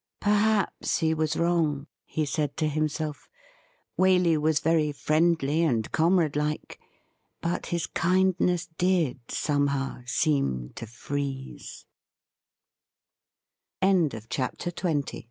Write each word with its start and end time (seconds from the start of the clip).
Perhaps 0.19 0.97
he 0.97 1.13
was 1.13 1.37
wrong, 1.37 1.85
he 2.07 2.25
said 2.25 2.57
to 2.57 2.67
himself. 2.67 3.29
Waley 3.99 4.35
was 4.35 4.59
very 4.59 4.91
friendly 4.91 5.61
and 5.61 5.91
comradelike, 5.91 6.79
but 7.39 7.67
his 7.67 7.85
kindness 7.85 8.65
did 8.79 9.19
somehow 9.29 10.01
seem 10.07 10.71
to 10.73 10.87
free 10.87 11.59